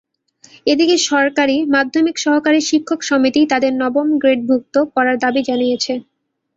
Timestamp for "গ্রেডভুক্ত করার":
4.21-5.17